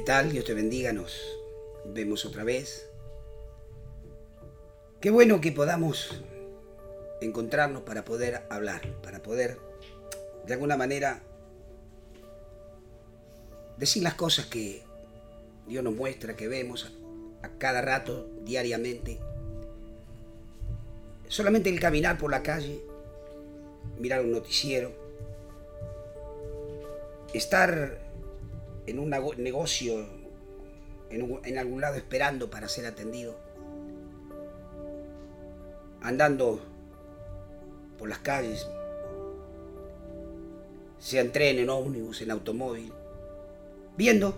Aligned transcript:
¿Qué 0.00 0.06
tal? 0.06 0.32
Dios 0.32 0.46
te 0.46 0.54
bendiga, 0.54 0.94
nos 0.94 1.36
vemos 1.84 2.24
otra 2.24 2.42
vez. 2.42 2.88
Qué 4.98 5.10
bueno 5.10 5.42
que 5.42 5.52
podamos 5.52 6.22
encontrarnos 7.20 7.82
para 7.82 8.02
poder 8.02 8.40
hablar, 8.48 8.80
para 9.02 9.22
poder 9.22 9.58
de 10.46 10.54
alguna 10.54 10.78
manera 10.78 11.20
decir 13.76 14.02
las 14.02 14.14
cosas 14.14 14.46
que 14.46 14.82
Dios 15.66 15.84
nos 15.84 15.94
muestra, 15.94 16.34
que 16.34 16.48
vemos 16.48 16.90
a 17.42 17.50
cada 17.58 17.82
rato, 17.82 18.26
diariamente. 18.42 19.18
Solamente 21.28 21.68
el 21.68 21.78
caminar 21.78 22.16
por 22.16 22.30
la 22.30 22.42
calle, 22.42 22.80
mirar 23.98 24.22
un 24.22 24.32
noticiero, 24.32 24.92
estar 27.34 27.99
en 28.86 28.98
un 28.98 29.10
negocio, 29.10 30.06
en, 31.10 31.58
algún 31.58 31.80
lado 31.80 31.96
esperando 31.96 32.50
para 32.50 32.68
ser 32.68 32.86
atendido, 32.86 33.36
andando 36.00 36.60
por 37.98 38.08
las 38.08 38.18
calles, 38.18 38.66
sea 40.98 41.22
en 41.22 41.32
tren, 41.32 41.58
en 41.58 41.70
ómnibus, 41.70 42.20
en 42.22 42.30
automóvil, 42.30 42.92
viendo, 43.96 44.34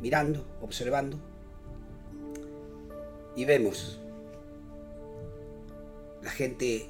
mirando, 0.00 0.44
observando, 0.60 1.18
y 3.36 3.44
vemos 3.44 4.00
la 6.22 6.30
gente 6.30 6.88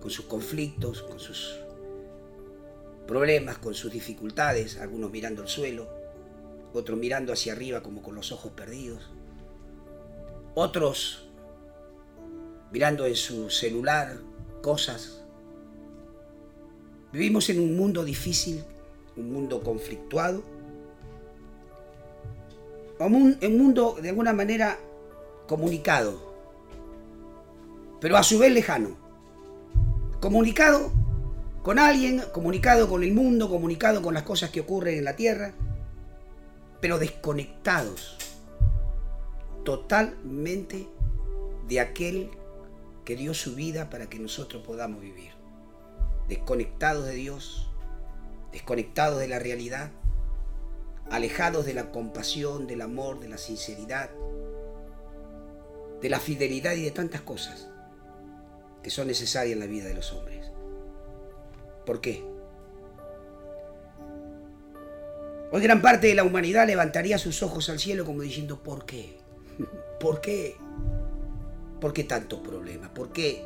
con 0.00 0.10
sus 0.10 0.26
conflictos, 0.26 1.02
con 1.02 1.18
sus 1.18 1.58
problemas, 3.06 3.58
con 3.58 3.74
sus 3.74 3.92
dificultades, 3.92 4.78
algunos 4.78 5.10
mirando 5.10 5.42
el 5.42 5.48
suelo, 5.48 6.01
otros 6.72 6.98
mirando 6.98 7.32
hacia 7.32 7.52
arriba 7.52 7.82
como 7.82 8.02
con 8.02 8.14
los 8.14 8.32
ojos 8.32 8.52
perdidos, 8.52 9.10
otros 10.54 11.28
mirando 12.72 13.06
en 13.06 13.16
su 13.16 13.50
celular 13.50 14.18
cosas. 14.62 15.22
Vivimos 17.12 17.50
en 17.50 17.60
un 17.60 17.76
mundo 17.76 18.04
difícil, 18.04 18.64
un 19.16 19.32
mundo 19.32 19.62
conflictuado, 19.62 20.42
un, 22.98 23.38
un 23.42 23.58
mundo 23.58 23.96
de 24.00 24.08
alguna 24.08 24.32
manera 24.32 24.78
comunicado, 25.46 26.32
pero 28.00 28.16
a 28.16 28.22
su 28.22 28.38
vez 28.38 28.52
lejano. 28.52 28.96
Comunicado 30.20 30.92
con 31.62 31.78
alguien, 31.78 32.22
comunicado 32.32 32.88
con 32.88 33.02
el 33.02 33.12
mundo, 33.12 33.50
comunicado 33.50 34.02
con 34.02 34.14
las 34.14 34.22
cosas 34.22 34.50
que 34.50 34.60
ocurren 34.60 34.98
en 34.98 35.04
la 35.04 35.16
tierra, 35.16 35.52
pero 36.82 36.98
desconectados 36.98 38.18
totalmente 39.64 40.88
de 41.68 41.78
aquel 41.78 42.28
que 43.04 43.14
dio 43.14 43.34
su 43.34 43.54
vida 43.54 43.88
para 43.88 44.10
que 44.10 44.18
nosotros 44.18 44.66
podamos 44.66 45.00
vivir. 45.00 45.30
Desconectados 46.28 47.06
de 47.06 47.14
Dios, 47.14 47.70
desconectados 48.50 49.20
de 49.20 49.28
la 49.28 49.38
realidad, 49.38 49.92
alejados 51.08 51.66
de 51.66 51.74
la 51.74 51.92
compasión, 51.92 52.66
del 52.66 52.80
amor, 52.80 53.20
de 53.20 53.28
la 53.28 53.38
sinceridad, 53.38 54.10
de 56.00 56.10
la 56.10 56.18
fidelidad 56.18 56.72
y 56.74 56.82
de 56.82 56.90
tantas 56.90 57.20
cosas 57.20 57.68
que 58.82 58.90
son 58.90 59.06
necesarias 59.06 59.52
en 59.52 59.60
la 59.60 59.66
vida 59.66 59.84
de 59.84 59.94
los 59.94 60.12
hombres. 60.12 60.50
¿Por 61.86 62.00
qué? 62.00 62.31
Hoy 65.54 65.60
gran 65.60 65.82
parte 65.82 66.06
de 66.06 66.14
la 66.14 66.24
humanidad 66.24 66.66
levantaría 66.66 67.18
sus 67.18 67.42
ojos 67.42 67.68
al 67.68 67.78
cielo 67.78 68.06
como 68.06 68.22
diciendo, 68.22 68.62
¿por 68.62 68.86
qué? 68.86 69.18
¿Por 70.00 70.22
qué? 70.22 70.56
¿Por 71.78 71.92
qué 71.92 72.04
tantos 72.04 72.40
problemas? 72.40 72.88
¿Por 72.88 73.12
qué 73.12 73.44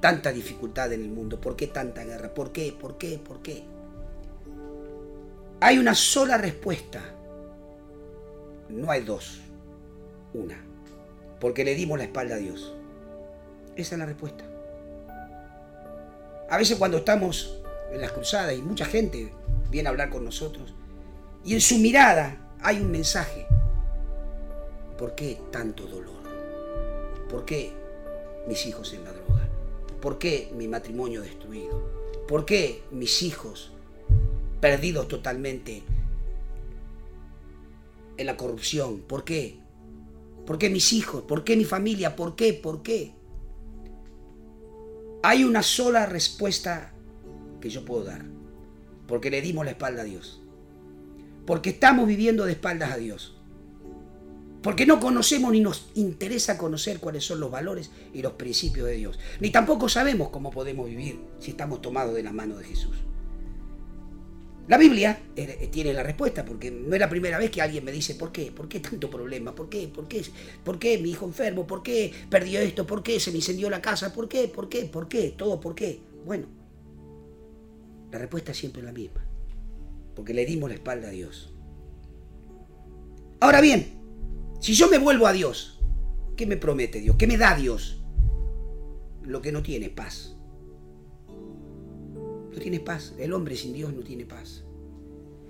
tanta 0.00 0.32
dificultad 0.32 0.92
en 0.92 1.02
el 1.02 1.08
mundo? 1.08 1.40
¿Por 1.40 1.54
qué 1.54 1.68
tanta 1.68 2.02
guerra? 2.02 2.34
¿Por 2.34 2.50
qué? 2.50 2.76
¿Por 2.76 2.98
qué? 2.98 3.20
¿Por 3.20 3.42
qué? 3.42 3.62
Hay 5.60 5.78
una 5.78 5.94
sola 5.94 6.36
respuesta. 6.36 7.00
No 8.68 8.90
hay 8.90 9.04
dos. 9.04 9.40
Una. 10.34 10.58
Porque 11.38 11.64
le 11.64 11.76
dimos 11.76 11.96
la 11.96 12.04
espalda 12.04 12.34
a 12.34 12.38
Dios. 12.38 12.74
Esa 13.76 13.94
es 13.94 13.98
la 14.00 14.06
respuesta. 14.06 14.44
A 16.50 16.56
veces 16.56 16.76
cuando 16.76 16.98
estamos 16.98 17.60
en 17.92 18.00
las 18.00 18.10
cruzadas 18.10 18.52
y 18.52 18.62
mucha 18.62 18.84
gente 18.84 19.32
viene 19.70 19.88
a 19.88 19.90
hablar 19.90 20.10
con 20.10 20.24
nosotros 20.24 20.74
y 21.44 21.54
en 21.54 21.60
su 21.60 21.78
mirada 21.78 22.54
hay 22.60 22.80
un 22.80 22.90
mensaje. 22.90 23.46
¿Por 24.98 25.14
qué 25.14 25.38
tanto 25.50 25.86
dolor? 25.86 26.16
¿Por 27.28 27.44
qué 27.44 27.72
mis 28.48 28.66
hijos 28.66 28.92
en 28.94 29.04
la 29.04 29.12
droga? 29.12 29.48
¿Por 30.00 30.18
qué 30.18 30.50
mi 30.56 30.68
matrimonio 30.68 31.22
destruido? 31.22 31.80
¿Por 32.26 32.44
qué 32.44 32.82
mis 32.90 33.22
hijos 33.22 33.72
perdidos 34.60 35.06
totalmente 35.06 35.82
en 38.16 38.26
la 38.26 38.36
corrupción? 38.36 39.00
¿Por 39.00 39.24
qué? 39.24 39.60
¿Por 40.46 40.58
qué 40.58 40.70
mis 40.70 40.92
hijos? 40.92 41.22
¿Por 41.22 41.44
qué 41.44 41.56
mi 41.56 41.64
familia? 41.64 42.16
¿Por 42.16 42.34
qué? 42.36 42.52
¿Por 42.54 42.82
qué? 42.82 43.12
Hay 45.22 45.44
una 45.44 45.62
sola 45.62 46.06
respuesta 46.06 46.92
que 47.60 47.68
yo 47.68 47.84
puedo 47.84 48.04
dar. 48.04 48.35
Porque 49.06 49.30
le 49.30 49.40
dimos 49.40 49.64
la 49.64 49.72
espalda 49.72 50.02
a 50.02 50.04
Dios. 50.04 50.42
Porque 51.46 51.70
estamos 51.70 52.06
viviendo 52.06 52.44
de 52.44 52.52
espaldas 52.52 52.92
a 52.92 52.96
Dios. 52.96 53.36
Porque 54.62 54.84
no 54.84 54.98
conocemos 54.98 55.52
ni 55.52 55.60
nos 55.60 55.90
interesa 55.94 56.58
conocer 56.58 56.98
cuáles 56.98 57.24
son 57.24 57.38
los 57.38 57.50
valores 57.50 57.90
y 58.12 58.20
los 58.20 58.32
principios 58.32 58.88
de 58.88 58.94
Dios. 58.94 59.18
Ni 59.38 59.50
tampoco 59.50 59.88
sabemos 59.88 60.30
cómo 60.30 60.50
podemos 60.50 60.88
vivir 60.88 61.20
si 61.38 61.52
estamos 61.52 61.80
tomados 61.80 62.14
de 62.14 62.24
la 62.24 62.32
mano 62.32 62.56
de 62.56 62.64
Jesús. 62.64 62.96
La 64.66 64.78
Biblia 64.78 65.20
eh, 65.36 65.68
tiene 65.70 65.92
la 65.92 66.02
respuesta, 66.02 66.44
porque 66.44 66.72
no 66.72 66.92
es 66.94 67.00
la 67.00 67.08
primera 67.08 67.38
vez 67.38 67.52
que 67.52 67.62
alguien 67.62 67.84
me 67.84 67.92
dice, 67.92 68.16
¿por 68.16 68.32
qué? 68.32 68.50
¿Por 68.50 68.68
qué 68.68 68.80
tanto 68.80 69.08
problema? 69.08 69.54
¿Por 69.54 69.68
qué? 69.68 69.86
¿Por 69.86 70.08
qué? 70.08 70.24
¿Por 70.64 70.80
qué 70.80 70.98
mi 70.98 71.10
hijo 71.10 71.24
enfermo? 71.24 71.64
¿Por 71.64 71.84
qué 71.84 72.12
perdió 72.28 72.58
esto? 72.58 72.84
¿Por 72.84 73.04
qué 73.04 73.20
se 73.20 73.30
me 73.30 73.36
incendió 73.36 73.70
la 73.70 73.80
casa? 73.80 74.12
¿Por 74.12 74.28
qué? 74.28 74.48
¿Por 74.48 74.68
qué? 74.68 74.86
¿Por 74.86 75.06
qué? 75.06 75.34
Todo 75.36 75.60
por 75.60 75.76
qué. 75.76 76.00
Bueno, 76.24 76.46
la 78.16 78.22
respuesta 78.22 78.52
es 78.52 78.58
siempre 78.58 78.82
la 78.82 78.92
misma, 78.92 79.22
porque 80.14 80.32
le 80.32 80.46
dimos 80.46 80.70
la 80.70 80.76
espalda 80.76 81.08
a 81.08 81.10
Dios. 81.10 81.52
Ahora 83.40 83.60
bien, 83.60 83.92
si 84.58 84.72
yo 84.72 84.88
me 84.88 84.96
vuelvo 84.96 85.26
a 85.26 85.34
Dios, 85.34 85.80
¿qué 86.34 86.46
me 86.46 86.56
promete 86.56 86.98
Dios? 87.00 87.16
¿Qué 87.18 87.26
me 87.26 87.36
da 87.36 87.54
Dios? 87.54 88.02
Lo 89.22 89.42
que 89.42 89.52
no 89.52 89.62
tiene 89.62 89.90
paz. 89.90 90.34
No 91.28 92.58
tiene 92.58 92.80
paz. 92.80 93.14
El 93.18 93.34
hombre 93.34 93.54
sin 93.54 93.74
Dios 93.74 93.92
no 93.92 94.00
tiene 94.02 94.24
paz. 94.24 94.64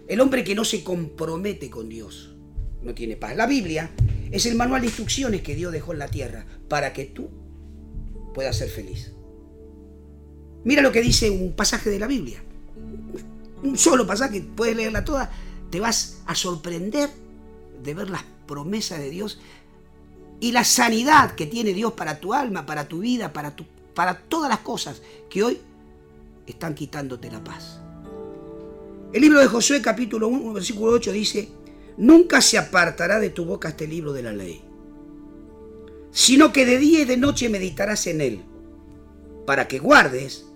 El 0.09 0.21
hombre 0.21 0.43
que 0.43 0.57
no 0.57 0.65
se 0.65 0.83
compromete 0.83 1.71
con 1.71 1.89
Dios 1.89 2.35
no 2.83 2.95
tiene 2.95 3.17
paz. 3.17 3.37
La 3.37 3.47
Biblia 3.47 3.93
es 4.33 4.45
el 4.47 4.57
manual 4.57 4.81
de 4.81 4.89
instrucciones 4.89 5.43
que 5.43 5.55
Dios 5.55 5.73
dejó 5.73 5.93
en 5.93 6.01
la 6.01 6.09
tierra 6.09 6.47
para 6.69 6.93
que 6.93 7.05
tú 7.05 7.31
puedas 8.35 8.57
ser 8.57 8.71
feliz. 8.71 9.13
Mira 10.65 10.83
lo 10.83 10.91
que 10.91 11.01
dice 11.01 11.31
un 11.31 11.55
pasaje 11.55 11.91
de 11.91 12.01
la 12.01 12.09
Biblia. 12.09 12.43
Un 13.63 13.79
solo 13.79 14.07
pasaje, 14.07 14.41
puedes 14.41 14.77
leerla 14.77 15.05
toda, 15.05 15.31
te 15.71 15.81
vas 15.81 16.23
a 16.27 16.35
sorprender 16.35 17.11
de 17.83 17.95
ver 17.95 18.11
las 18.11 18.23
promesas 18.47 18.99
de 18.99 19.11
Dios 19.11 19.39
y 20.41 20.53
la 20.53 20.65
sanidad 20.65 21.35
que 21.35 21.47
tiene 21.47 21.73
Dios 21.73 21.93
para 21.93 22.21
tu 22.21 22.35
alma, 22.35 22.67
para 22.67 22.89
tu 22.89 23.01
vida, 23.01 23.33
para, 23.33 23.55
para 23.95 24.19
todas 24.19 24.49
las 24.49 24.61
cosas 24.61 25.01
que 25.31 25.43
hoy 25.43 25.59
están 26.47 26.75
quitándote 26.75 27.31
la 27.31 27.43
paz. 27.43 27.81
El 29.13 29.23
libro 29.23 29.41
de 29.41 29.47
Josué 29.47 29.81
capítulo 29.81 30.29
1, 30.29 30.53
versículo 30.53 30.93
8 30.93 31.13
dice, 31.13 31.49
nunca 31.97 32.41
se 32.41 32.59
apartará 32.59 33.19
de 33.19 33.31
tu 33.31 33.45
boca 33.45 33.69
este 33.69 33.87
libro 33.87 34.13
de 34.13 34.23
la 34.23 34.33
ley, 34.33 34.63
sino 36.11 36.53
que 36.53 36.67
de 36.67 36.79
día 36.79 37.01
y 37.01 37.05
de 37.05 37.17
noche 37.17 37.49
meditarás 37.49 38.07
en 38.07 38.21
él, 38.21 38.43
para 39.47 39.69
que 39.69 39.79
guardes 39.79 40.47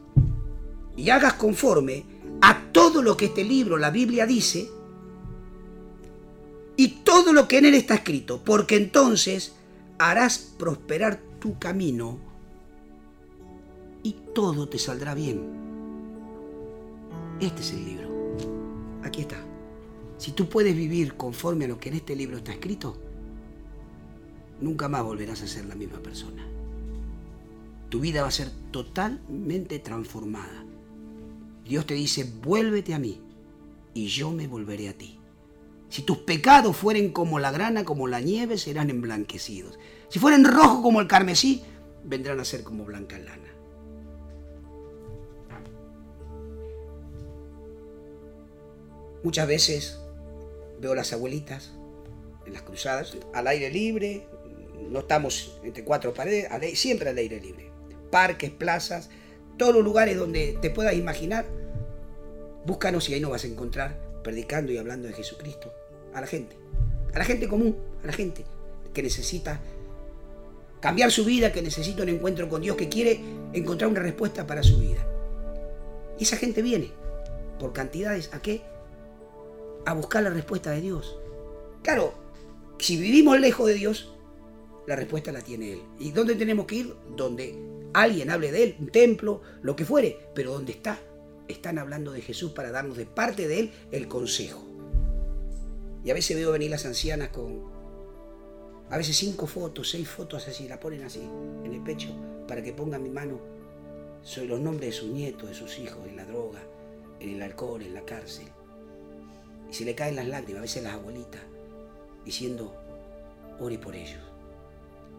y 0.96 1.11
hagas 1.11 1.34
conforme 1.34 2.05
a 2.40 2.72
todo 2.72 3.02
lo 3.02 3.16
que 3.16 3.26
este 3.26 3.44
libro, 3.44 3.76
la 3.76 3.90
Biblia 3.90 4.26
dice, 4.26 4.70
y 6.76 6.88
todo 7.04 7.32
lo 7.32 7.46
que 7.46 7.58
en 7.58 7.66
él 7.66 7.75
está 7.75 7.96
escrito, 7.96 8.42
porque 8.42 8.76
entonces 8.76 9.54
harás 9.98 10.38
prosperar 10.38 11.20
tu 11.38 11.58
camino 11.58 12.19
y 14.02 14.16
todo 14.34 14.69
te 14.69 14.78
saldrá 14.78 15.14
bien. 15.14 15.42
Este 17.38 17.60
es 17.60 17.72
el 17.72 17.84
libro. 17.84 18.08
Aquí 19.02 19.22
está. 19.22 19.37
Si 20.16 20.32
tú 20.32 20.48
puedes 20.48 20.75
vivir 20.75 21.14
conforme 21.16 21.66
a 21.66 21.69
lo 21.69 21.78
que 21.78 21.90
en 21.90 21.96
este 21.96 22.16
libro 22.16 22.38
está 22.38 22.52
escrito, 22.52 22.96
nunca 24.60 24.88
más 24.88 25.02
volverás 25.02 25.42
a 25.42 25.46
ser 25.46 25.66
la 25.66 25.75
misma 25.75 25.98
persona. 25.98 26.46
Tu 27.90 28.00
vida 28.00 28.22
va 28.22 28.28
a 28.28 28.31
ser 28.31 28.50
totalmente 28.70 29.78
transformada. 29.81 30.64
Dios 31.70 31.87
te 31.87 31.94
dice, 31.94 32.25
vuélvete 32.25 32.94
a 32.94 32.99
mí 32.99 33.20
y 33.94 34.08
yo 34.08 34.32
me 34.32 34.49
volveré 34.49 34.88
a 34.88 34.93
ti. 34.93 35.20
Si 35.88 36.02
tus 36.02 36.19
pecados 36.19 36.76
fueren 36.76 37.12
como 37.12 37.38
la 37.38 37.52
grana, 37.52 37.84
como 37.84 38.08
la 38.08 38.19
nieve, 38.20 38.58
serán 38.58 38.90
emblanquecidos. 38.90 39.78
Si 40.08 40.19
fueren 40.19 40.44
rojos 40.44 40.82
como 40.82 41.00
el 41.00 41.06
carmesí, 41.06 41.62
vendrán 42.02 42.40
a 42.40 42.44
ser 42.44 42.64
como 42.64 42.84
blanca 42.84 43.20
lana. 43.20 43.55
Muchas 49.23 49.46
veces 49.46 50.00
veo 50.81 50.90
a 50.90 50.96
las 50.96 51.12
abuelitas 51.12 51.70
en 52.46 52.52
las 52.52 52.62
cruzadas, 52.62 53.16
al 53.32 53.46
aire 53.46 53.70
libre, 53.70 54.26
no 54.90 54.99
estamos 54.99 55.61
entre 55.62 55.84
cuatro 55.84 56.12
paredes, 56.12 56.49
siempre 56.76 57.11
al 57.11 57.19
aire 57.19 57.40
libre. 57.40 57.70
Parques, 58.11 58.50
plazas, 58.50 59.08
todos 59.56 59.73
los 59.73 59.84
lugares 59.84 60.16
donde 60.16 60.58
te 60.61 60.70
puedas 60.70 60.94
imaginar, 60.94 61.60
búscanos 62.65 63.09
y 63.09 63.15
ahí 63.15 63.21
nos 63.21 63.31
vas 63.31 63.45
a 63.45 63.49
encontrar 63.49 63.99
predicando 64.23 64.73
y 64.73 64.79
hablando 64.79 65.09
de 65.09 65.15
Jesucristo 65.15 65.73
a 66.15 66.21
la 66.21 66.27
gente, 66.27 66.57
a 67.15 67.19
la 67.19 67.25
gente 67.25 67.49
común, 67.49 67.77
a 68.03 68.07
la 68.07 68.12
gente 68.12 68.45
que 68.93 69.03
necesita 69.03 69.61
cambiar 70.81 71.11
su 71.11 71.25
vida, 71.25 71.53
que 71.53 71.62
necesita 71.62 72.03
un 72.03 72.09
encuentro 72.09 72.49
con 72.49 72.62
Dios, 72.62 72.77
que 72.77 72.89
quiere 72.89 73.21
encontrar 73.53 73.91
una 73.91 74.01
respuesta 74.01 74.47
para 74.47 74.62
su 74.62 74.79
vida. 74.79 75.07
Y 76.19 76.25
esa 76.25 76.37
gente 76.37 76.62
viene 76.62 76.91
por 77.59 77.73
cantidades 77.73 78.31
a 78.33 78.41
qué? 78.41 78.62
A 79.87 79.95
buscar 79.95 80.23
la 80.23 80.31
respuesta 80.31 80.71
de 80.71 80.81
Dios. 80.81 81.19
Claro, 81.83 82.15
si 82.79 82.97
vivimos 82.97 83.39
lejos 83.39 83.67
de 83.69 83.75
Dios, 83.75 84.15
la 84.87 84.97
respuesta 84.97 85.33
la 85.33 85.43
tiene 85.43 85.73
Él. 85.75 85.83
¿Y 85.99 86.12
dónde 86.12 86.35
tenemos 86.35 86.67
que 86.67 86.77
ir? 86.77 86.95
Donde 87.17 87.57
alguien 87.93 88.31
hable 88.31 88.51
de 88.53 88.65
Él, 88.65 88.77
un 88.81 88.89
templo, 88.89 89.43
lo 89.62 89.77
que 89.77 89.85
fuere, 89.85 90.19
pero 90.35 90.53
donde 90.53 90.73
está, 90.73 90.99
están 91.52 91.79
hablando 91.79 92.12
de 92.12 92.23
Jesús 92.23 92.52
para 92.52 92.70
darnos 92.70 92.97
de 92.97 93.06
parte 93.06 93.49
de 93.49 93.61
Él 93.61 93.73
el 93.93 94.08
consejo. 94.08 94.64
Y 96.05 96.11
a 96.11 96.14
veces 96.14 96.37
veo 96.37 96.52
venir 96.52 96.70
las 96.70 96.87
ancianas 96.87 97.29
con, 97.29 97.70
a 98.91 98.97
veces 98.97 99.17
cinco 99.17 99.47
fotos, 99.47 99.91
seis 99.91 100.08
fotos 100.08 100.49
así, 100.49 100.67
la 100.67 100.81
ponen 100.81 101.05
así, 101.05 101.20
en 101.64 101.73
el 101.73 101.82
pecho, 101.82 102.08
para 102.49 102.62
que 102.62 102.73
ponga 102.73 102.99
mi 102.99 103.11
mano 103.11 103.38
sobre 104.23 104.49
los 104.49 104.61
nombres 104.61 104.91
de 104.91 105.00
sus 105.00 105.11
nietos, 105.11 105.49
de 105.49 105.55
sus 105.55 105.79
hijos, 105.79 106.06
en 106.08 106.17
la 106.17 106.25
droga, 106.25 106.61
en 107.20 107.37
el 107.37 107.43
alcohol, 107.43 107.82
en 107.82 107.94
la 107.94 108.05
cárcel. 108.05 108.49
Y 109.70 109.75
se 109.75 109.85
le 109.85 109.94
caen 109.94 110.17
las 110.17 110.26
lágrimas, 110.26 110.58
a 110.58 110.62
veces 110.62 110.82
las 110.82 110.94
abuelitas, 110.94 111.41
diciendo, 112.25 112.75
ore 113.61 113.79
por 113.79 113.94
ellos. 113.94 114.20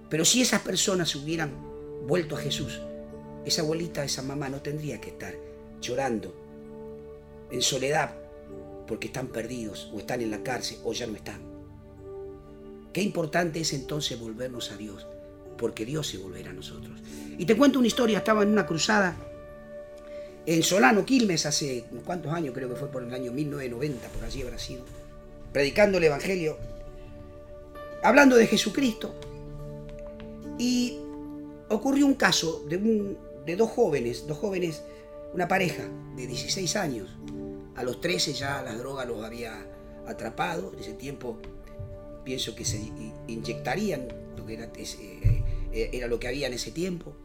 Pero 0.09 0.25
si 0.25 0.41
esas 0.41 0.61
personas 0.61 1.15
hubieran 1.15 1.51
vuelto 2.07 2.35
a 2.35 2.39
Jesús, 2.39 2.81
esa 3.45 3.61
abuelita, 3.61 4.03
esa 4.03 4.21
mamá 4.21 4.49
no 4.49 4.61
tendría 4.61 4.99
que 4.99 5.11
estar 5.11 5.33
llorando 5.81 6.33
en 7.51 7.61
soledad 7.61 8.15
porque 8.87 9.07
están 9.07 9.27
perdidos 9.27 9.89
o 9.93 9.99
están 9.99 10.21
en 10.21 10.31
la 10.31 10.43
cárcel 10.43 10.77
o 10.83 10.93
ya 10.93 11.07
no 11.07 11.15
están. 11.15 11.41
Qué 12.93 13.01
importante 13.01 13.61
es 13.61 13.73
entonces 13.73 14.19
volvernos 14.19 14.71
a 14.71 14.77
Dios, 14.77 15.07
porque 15.57 15.85
Dios 15.85 16.07
se 16.07 16.17
volverá 16.17 16.51
a 16.51 16.53
nosotros. 16.53 16.99
Y 17.37 17.45
te 17.45 17.55
cuento 17.55 17.79
una 17.79 17.87
historia, 17.87 18.17
estaba 18.17 18.43
en 18.43 18.49
una 18.49 18.65
cruzada 18.65 19.15
en 20.45 20.63
Solano, 20.63 21.05
Quilmes, 21.05 21.45
hace 21.45 21.85
cuántos 22.03 22.33
años, 22.33 22.53
creo 22.55 22.67
que 22.67 22.75
fue 22.75 22.89
por 22.89 23.03
el 23.03 23.13
año 23.13 23.31
1990, 23.31 24.07
por 24.09 24.23
allí 24.23 24.41
habrá 24.41 24.57
sido, 24.57 24.83
predicando 25.53 25.99
el 25.99 26.05
Evangelio, 26.05 26.57
hablando 28.03 28.35
de 28.35 28.47
Jesucristo. 28.47 29.13
Y 30.57 30.97
ocurrió 31.69 32.07
un 32.07 32.15
caso 32.15 32.65
de, 32.67 33.15
de 33.45 33.55
dos 33.55 33.69
jóvenes, 33.69 34.25
dos 34.27 34.39
jóvenes, 34.39 34.83
una 35.33 35.47
pareja 35.47 35.83
de 36.15 36.27
16 36.27 36.75
años, 36.75 37.09
a 37.75 37.83
los 37.83 38.01
13 38.01 38.33
ya 38.33 38.61
las 38.61 38.77
drogas 38.77 39.07
los 39.07 39.23
había 39.23 39.65
atrapado. 40.07 40.71
En 40.73 40.79
ese 40.79 40.93
tiempo 40.93 41.39
pienso 42.23 42.55
que 42.55 42.65
se 42.65 42.79
inyectarían, 43.27 44.07
lo 44.37 44.45
que 44.45 44.53
era, 44.55 44.69
eh, 44.75 45.89
era 45.93 46.07
lo 46.07 46.19
que 46.19 46.27
había 46.27 46.47
en 46.47 46.53
ese 46.53 46.71
tiempo. 46.71 47.15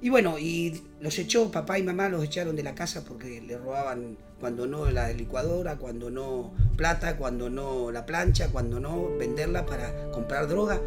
Y 0.00 0.10
bueno, 0.10 0.38
y 0.38 0.82
los 1.00 1.18
echó, 1.18 1.50
papá 1.50 1.78
y 1.78 1.82
mamá 1.82 2.08
los 2.08 2.22
echaron 2.22 2.54
de 2.54 2.62
la 2.62 2.74
casa 2.74 3.04
porque 3.04 3.40
le 3.40 3.56
robaban 3.56 4.18
cuando 4.40 4.66
no 4.66 4.90
la 4.90 5.10
licuadora, 5.12 5.76
cuando 5.76 6.10
no 6.10 6.52
plata, 6.76 7.16
cuando 7.16 7.48
no 7.48 7.90
la 7.90 8.04
plancha, 8.04 8.48
cuando 8.48 8.78
no 8.78 9.16
venderla 9.16 9.64
para 9.64 10.10
comprar 10.10 10.48
droga. 10.48 10.80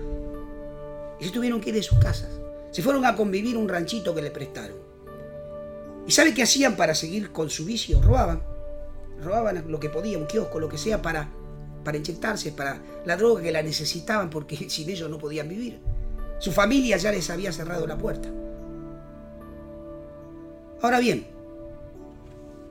Y 1.20 1.26
se 1.26 1.32
tuvieron 1.32 1.60
que 1.60 1.70
ir 1.70 1.76
de 1.76 1.84
sus 1.84 1.98
casas. 1.98 2.40
Se 2.72 2.84
fueron 2.84 3.04
a 3.06 3.16
convivir 3.16 3.58
un 3.58 3.68
ranchito 3.68 4.14
que 4.14 4.22
le 4.22 4.30
prestaron. 4.30 4.89
¿Y 6.10 6.12
sabe 6.12 6.34
qué 6.34 6.42
hacían 6.42 6.76
para 6.76 6.96
seguir 6.96 7.32
con 7.32 7.52
su 7.52 7.66
vicio? 7.66 8.02
Robaban. 8.02 8.42
Robaban 9.22 9.72
lo 9.72 9.80
que 9.80 9.90
podían, 9.90 10.22
un 10.22 10.28
kiosco, 10.28 10.60
lo 10.60 10.68
que 10.68 10.80
sea, 10.80 11.04
para, 11.04 11.30
para 11.84 11.98
inyectarse, 11.98 12.52
para 12.52 12.82
la 13.06 13.16
droga 13.16 13.44
que 13.44 13.52
la 13.52 13.62
necesitaban 13.62 14.32
porque 14.32 14.58
sin 14.72 14.90
ellos 14.90 15.08
no 15.08 15.20
podían 15.20 15.48
vivir. 15.48 15.80
Su 16.40 16.52
familia 16.52 16.98
ya 16.98 17.12
les 17.12 17.30
había 17.30 17.52
cerrado 17.52 17.86
la 17.86 17.96
puerta. 17.96 18.28
Ahora 20.82 20.98
bien, 20.98 21.28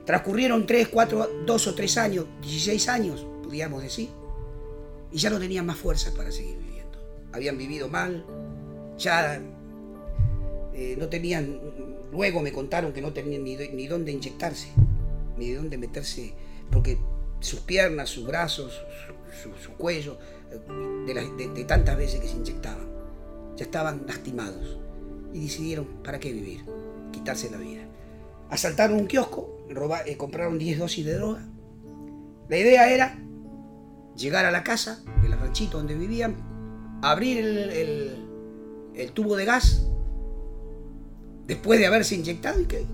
transcurrieron 0.05 0.65
3, 0.65 0.89
4, 0.89 1.29
2 1.45 1.67
o 1.67 1.75
3 1.75 1.97
años, 1.97 2.25
16 2.41 2.89
años, 2.89 3.25
podríamos 3.41 3.81
decir, 3.81 4.09
y 5.13 5.17
ya 5.17 5.29
no 5.29 5.39
tenían 5.39 5.65
más 5.65 5.77
fuerzas 5.77 6.13
para 6.13 6.29
seguir 6.29 6.57
viviendo. 6.57 6.99
Habían 7.31 7.57
vivido 7.57 7.87
mal, 7.87 8.25
ya 8.97 9.41
eh, 10.73 10.95
no 10.99 11.07
tenían 11.07 11.57
Luego 12.11 12.41
me 12.41 12.51
contaron 12.51 12.91
que 12.91 13.01
no 13.01 13.13
tenían 13.13 13.43
ni, 13.43 13.87
dónde 13.87 14.11
inyectarse, 14.11 14.69
ni 15.37 15.49
de 15.49 15.57
dónde 15.57 15.77
meterse, 15.77 16.33
porque 16.71 16.97
sus 17.39 17.59
piernas, 17.59 18.09
sus 18.09 18.25
brazos, 18.25 18.81
su, 19.61 19.71
cuello, 19.73 20.17
de, 21.05 21.65
tantas 21.65 21.97
veces 21.97 22.19
que 22.19 22.27
se 22.27 22.35
inyectaban, 22.35 22.87
ya 23.55 23.65
estaban 23.65 24.05
lastimados 24.07 24.79
y 25.33 25.41
decidieron, 25.41 25.85
¿para 26.03 26.19
qué 26.19 26.33
vivir? 26.33 26.65
Quitarse 27.11 27.51
la 27.51 27.57
vida. 27.57 27.83
Asaltaron 28.49 28.99
un 28.99 29.07
kiosco, 29.07 29.65
eh, 30.05 30.17
compraron 30.17 30.57
10 30.57 30.79
dosis 30.79 31.05
de 31.05 31.13
droga. 31.13 31.47
La 32.47 32.57
idea 32.57 32.91
era 32.91 33.19
llegar 34.15 34.45
a 34.45 34.51
la 34.51 34.63
casa 34.63 35.03
del 35.21 35.33
ranchito 35.33 35.77
donde 35.77 35.93
vivían, 35.93 36.35
abrir 37.03 37.37
el 38.95 39.11
tubo 39.13 39.35
de 39.35 39.45
gas 39.45 39.88
después 41.49 41.79
de 41.79 41.87
haberse 41.87 42.15
inyectado 42.15 42.61
y, 42.61 42.65
que, 42.65 42.85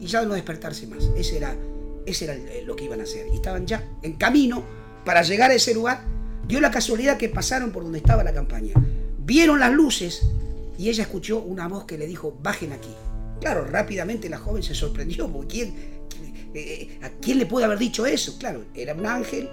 y 0.00 0.06
ya 0.06 0.22
no 0.22 0.34
despertarse 0.34 0.86
más. 0.86 1.10
Ese 1.14 1.36
era, 1.36 1.54
ese 2.06 2.24
era 2.24 2.36
lo 2.64 2.74
que 2.74 2.84
iban 2.84 3.00
a 3.00 3.04
hacer. 3.04 3.26
Y 3.30 3.36
estaban 3.36 3.66
ya 3.66 3.86
en 4.02 4.14
camino 4.14 4.64
para 5.04 5.22
llegar 5.22 5.50
a 5.50 5.54
ese 5.54 5.74
lugar. 5.74 6.02
Dio 6.48 6.60
la 6.60 6.70
casualidad 6.70 7.18
que 7.18 7.28
pasaron 7.28 7.70
por 7.70 7.84
donde 7.84 7.98
estaba 7.98 8.24
la 8.24 8.32
campaña. 8.32 8.72
Vieron 9.18 9.60
las 9.60 9.72
luces 9.72 10.22
y 10.78 10.88
ella 10.88 11.02
escuchó 11.02 11.40
una 11.40 11.68
voz 11.68 11.84
que 11.84 11.98
le 11.98 12.06
dijo, 12.06 12.36
bajen 12.42 12.72
aquí. 12.72 12.90
Claro, 13.40 13.64
rápidamente 13.66 14.30
la 14.30 14.38
joven 14.38 14.62
se 14.62 14.74
sorprendió, 14.74 15.30
¿quién, 15.48 15.74
eh, 16.54 16.98
¿a 17.02 17.10
quién 17.10 17.38
le 17.38 17.46
puede 17.46 17.66
haber 17.66 17.78
dicho 17.78 18.06
eso? 18.06 18.38
Claro, 18.38 18.64
era 18.74 18.94
un 18.94 19.04
ángel 19.04 19.50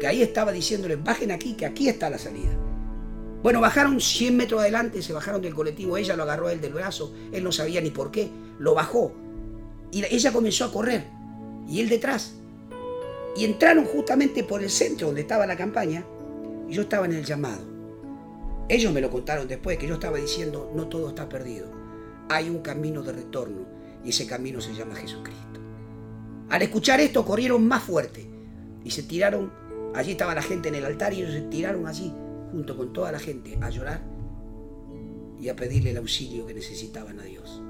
que 0.00 0.06
ahí 0.06 0.22
estaba 0.22 0.52
diciéndole, 0.52 0.96
bajen 0.96 1.32
aquí, 1.32 1.54
que 1.54 1.66
aquí 1.66 1.88
está 1.88 2.08
la 2.08 2.18
salida. 2.18 2.69
Bueno, 3.42 3.60
bajaron 3.60 4.00
100 4.00 4.36
metros 4.36 4.60
adelante, 4.60 5.00
se 5.02 5.14
bajaron 5.14 5.40
del 5.40 5.54
colectivo, 5.54 5.96
ella 5.96 6.14
lo 6.14 6.24
agarró 6.24 6.50
él 6.50 6.60
del 6.60 6.74
brazo, 6.74 7.14
él 7.32 7.42
no 7.42 7.52
sabía 7.52 7.80
ni 7.80 7.90
por 7.90 8.10
qué, 8.10 8.28
lo 8.58 8.74
bajó. 8.74 9.14
Y 9.90 10.04
ella 10.04 10.32
comenzó 10.32 10.66
a 10.66 10.72
correr, 10.72 11.06
y 11.66 11.80
él 11.80 11.88
detrás. 11.88 12.34
Y 13.36 13.44
entraron 13.44 13.86
justamente 13.86 14.44
por 14.44 14.62
el 14.62 14.68
centro 14.68 15.06
donde 15.06 15.22
estaba 15.22 15.46
la 15.46 15.56
campaña, 15.56 16.04
y 16.68 16.74
yo 16.74 16.82
estaba 16.82 17.06
en 17.06 17.14
el 17.14 17.24
llamado. 17.24 17.62
Ellos 18.68 18.92
me 18.92 19.00
lo 19.00 19.10
contaron 19.10 19.48
después, 19.48 19.78
que 19.78 19.88
yo 19.88 19.94
estaba 19.94 20.18
diciendo, 20.18 20.70
no 20.74 20.88
todo 20.88 21.08
está 21.08 21.28
perdido. 21.28 21.66
Hay 22.28 22.50
un 22.50 22.60
camino 22.60 23.02
de 23.02 23.12
retorno, 23.12 23.66
y 24.04 24.10
ese 24.10 24.26
camino 24.26 24.60
se 24.60 24.74
llama 24.74 24.96
Jesucristo. 24.96 25.60
Al 26.50 26.60
escuchar 26.60 27.00
esto, 27.00 27.24
corrieron 27.24 27.66
más 27.66 27.84
fuerte, 27.84 28.28
y 28.84 28.90
se 28.90 29.02
tiraron, 29.02 29.50
allí 29.94 30.10
estaba 30.12 30.34
la 30.34 30.42
gente 30.42 30.68
en 30.68 30.74
el 30.74 30.84
altar, 30.84 31.14
y 31.14 31.22
ellos 31.22 31.32
se 31.32 31.40
tiraron 31.40 31.86
allí 31.86 32.12
junto 32.50 32.76
con 32.76 32.92
toda 32.92 33.12
la 33.12 33.18
gente, 33.18 33.58
a 33.60 33.70
llorar 33.70 34.00
y 35.38 35.48
a 35.48 35.56
pedirle 35.56 35.90
el 35.90 35.96
auxilio 35.96 36.46
que 36.46 36.54
necesitaban 36.54 37.18
a 37.20 37.22
Dios. 37.22 37.62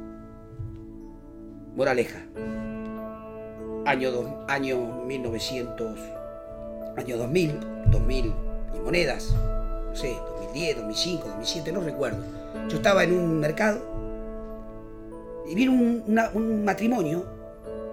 Moraleja. 1.77 2.25
Año, 3.87 4.45
año 4.49 5.05
1900, 5.07 5.99
año 6.97 7.17
2000, 7.17 7.61
2000 7.91 8.35
y 8.75 8.79
monedas, 8.81 9.35
no 9.89 9.95
sé, 9.95 10.15
2010, 10.39 10.77
2005, 10.77 11.29
2007, 11.29 11.73
no 11.73 11.81
recuerdo. 11.81 12.23
Yo 12.69 12.77
estaba 12.77 13.05
en 13.05 13.13
un 13.13 13.41
mercado 13.41 13.81
y 15.49 15.55
vino 15.55 15.73
un, 15.73 16.65
matrimonio 16.65 17.25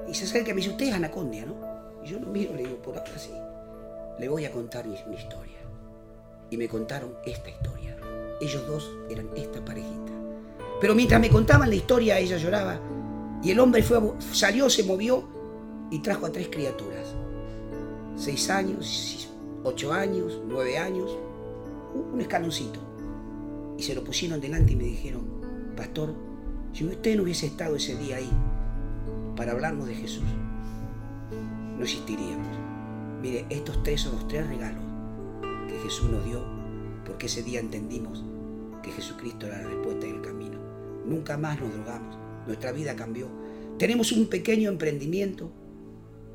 y 0.08 0.14
se 0.14 0.26
acerca 0.26 0.52
y 0.52 0.54
me 0.54 0.62
dice, 0.62 0.72
usted 0.72 0.88
es 0.88 0.94
Anacondia, 0.94 1.46
¿no? 1.46 1.56
Y 2.04 2.08
yo 2.08 2.20
lo 2.20 2.28
miro 2.28 2.54
y 2.54 2.58
le 2.58 2.64
digo, 2.64 2.78
por 2.82 2.98
acá 2.98 3.12
sí. 3.18 3.32
Le 4.20 4.28
voy 4.28 4.46
a 4.46 4.52
contar 4.52 4.86
mi 4.86 5.16
historia 5.16 5.57
y 6.50 6.58
me 6.58 6.68
contaron 6.68 7.14
esta 7.26 7.50
historia. 7.50 7.98
Ellos 8.40 8.66
dos 8.68 8.92
eran 9.10 9.30
esta 9.36 9.64
parejita. 9.64 10.12
Pero 10.80 10.96
mientras 10.96 11.20
me 11.20 11.30
contaban 11.30 11.70
la 11.70 11.76
historia, 11.76 12.20
ella 12.20 12.38
lloraba 12.38 12.80
y 13.44 13.52
el 13.52 13.60
hombre 13.60 13.84
fue, 13.84 14.00
salió, 14.32 14.70
se 14.70 14.84
movió 14.84 15.28
y 15.92 16.00
trajo 16.00 16.26
a 16.26 16.32
tres 16.32 16.50
criaturas. 16.50 17.16
Seis 18.16 18.50
años, 18.50 19.30
ocho 19.64 19.94
años, 19.94 20.42
nueve 20.48 20.78
años, 20.78 21.18
un 21.94 22.20
escaloncito. 22.22 22.80
Y 23.78 23.84
se 23.84 23.96
lo 23.96 24.04
pusieron 24.04 24.42
delante 24.42 24.74
y 24.74 24.76
me 24.76 24.86
dijeron, 24.86 25.24
pastor, 25.76 26.14
si 26.74 26.86
usted 26.86 27.16
no 27.16 27.24
hubiese 27.24 27.48
estado 27.48 27.76
ese 27.76 27.96
día 27.96 28.18
ahí 28.18 28.32
para 29.36 29.52
hablarnos 29.52 29.88
de 29.88 29.96
Jesús, 29.96 30.24
no 31.78 31.84
existiríamos. 31.84 32.58
Mire, 33.22 33.46
estos 33.50 33.82
tres 33.84 34.02
son 34.02 34.14
los 34.14 34.28
tres 34.28 34.48
regalos 34.48 34.87
que 35.68 35.80
Jesús 35.80 36.10
nos 36.10 36.24
dio 36.26 36.44
porque 37.06 37.28
ese 37.28 37.44
día 37.44 37.60
entendimos 37.60 38.24
que 38.84 38.92
Jesucristo 38.92 39.48
era 39.48 39.62
la 39.62 39.70
respuesta 39.70 40.06
y 40.06 40.12
el 40.12 40.22
camino. 40.22 40.60
Nunca 41.06 41.38
más 41.38 41.60
nos 41.60 41.74
drogamos, 41.74 42.18
nuestra 42.46 42.72
vida 42.72 42.96
cambió. 42.96 43.28
Tenemos 43.78 44.12
un 44.12 44.28
pequeño 44.28 44.70
emprendimiento, 44.70 45.52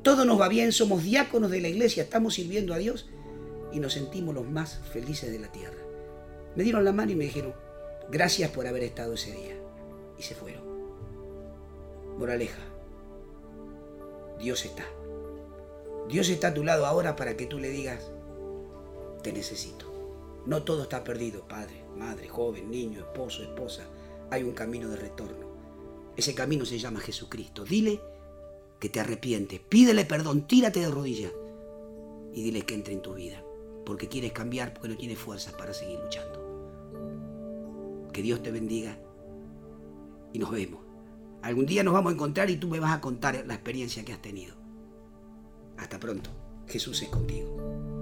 todo 0.01 0.25
nos 0.25 0.39
va 0.39 0.49
bien, 0.49 0.71
somos 0.71 1.03
diáconos 1.03 1.51
de 1.51 1.61
la 1.61 1.67
iglesia, 1.67 2.03
estamos 2.03 2.33
sirviendo 2.33 2.73
a 2.73 2.77
Dios 2.77 3.09
y 3.71 3.79
nos 3.79 3.93
sentimos 3.93 4.33
los 4.35 4.47
más 4.49 4.79
felices 4.91 5.31
de 5.31 5.39
la 5.39 5.51
tierra. 5.51 5.77
Me 6.55 6.63
dieron 6.63 6.85
la 6.85 6.91
mano 6.91 7.11
y 7.11 7.15
me 7.15 7.25
dijeron, 7.25 7.53
gracias 8.11 8.51
por 8.51 8.67
haber 8.67 8.83
estado 8.83 9.13
ese 9.13 9.31
día. 9.31 9.55
Y 10.17 10.23
se 10.23 10.35
fueron. 10.35 10.63
Moraleja, 12.17 12.61
Dios 14.39 14.65
está. 14.65 14.85
Dios 16.09 16.29
está 16.29 16.49
a 16.49 16.53
tu 16.53 16.63
lado 16.63 16.85
ahora 16.85 17.15
para 17.15 17.35
que 17.37 17.45
tú 17.45 17.59
le 17.59 17.69
digas, 17.69 18.11
te 19.23 19.33
necesito. 19.33 19.91
No 20.45 20.63
todo 20.63 20.83
está 20.83 21.03
perdido, 21.03 21.47
padre, 21.47 21.83
madre, 21.97 22.27
joven, 22.27 22.69
niño, 22.69 22.99
esposo, 22.99 23.41
esposa. 23.41 23.83
Hay 24.29 24.43
un 24.43 24.51
camino 24.53 24.89
de 24.89 24.97
retorno. 24.97 25.47
Ese 26.15 26.35
camino 26.35 26.65
se 26.65 26.77
llama 26.77 26.99
Jesucristo. 26.99 27.63
Dile 27.63 27.99
que 28.79 28.89
te 28.89 28.99
arrepientes, 28.99 29.59
pídele 29.61 30.05
perdón, 30.05 30.45
tírate 30.45 30.81
de 30.81 30.91
rodillas 30.91 31.31
y 32.33 32.43
dile 32.43 32.63
que 32.63 32.75
entre 32.75 32.93
en 32.93 33.01
tu 33.01 33.13
vida 33.13 33.43
porque 33.83 34.07
quieres 34.07 34.31
cambiar, 34.31 34.73
porque 34.73 34.89
no 34.89 34.97
tienes 34.97 35.19
fuerzas 35.19 35.53
para 35.53 35.73
seguir 35.73 35.99
luchando. 35.99 36.41
Que 38.11 38.21
Dios 38.21 38.43
te 38.43 38.51
bendiga 38.51 38.97
y 40.31 40.39
nos 40.39 40.51
vemos. 40.51 40.81
Algún 41.41 41.65
día 41.65 41.83
nos 41.83 41.93
vamos 41.93 42.11
a 42.11 42.13
encontrar 42.13 42.49
y 42.49 42.57
tú 42.57 42.67
me 42.67 42.79
vas 42.79 42.93
a 42.93 43.01
contar 43.01 43.43
la 43.45 43.53
experiencia 43.53 44.05
que 44.05 44.13
has 44.13 44.21
tenido. 44.21 44.55
Hasta 45.77 45.99
pronto. 45.99 46.29
Jesús 46.67 47.01
es 47.01 47.09
contigo. 47.09 47.92